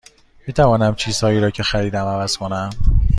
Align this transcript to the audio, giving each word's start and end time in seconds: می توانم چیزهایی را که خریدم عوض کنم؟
می 0.47 0.53
توانم 0.53 0.95
چیزهایی 0.95 1.39
را 1.39 1.49
که 1.49 1.63
خریدم 1.63 2.05
عوض 2.05 2.37
کنم؟ 2.37 2.69